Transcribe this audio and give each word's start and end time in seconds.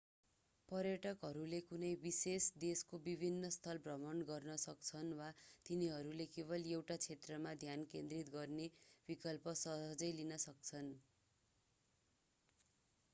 पर्यटकहरूले 0.69 1.57
कुनै 1.65 1.89
विशेष 2.03 2.47
देशको 2.63 2.99
विभिन्न 3.03 3.51
स्थल 3.55 3.81
भ्रमण 3.83 4.23
गर्न 4.29 4.55
सक्छन् 4.63 5.13
वा 5.21 5.27
तिनीहरूले 5.65 6.27
केवल 6.31 6.67
एउटा 6.71 6.97
क्षेत्रमा 7.03 7.53
ध्यान 7.59 7.85
केन्द्रित 7.93 8.35
गर्ने 8.35 8.67
विकल्प 9.09 9.57
सहजै 9.61 10.13
लिन 10.15 10.43
सक्छन् 10.43 10.93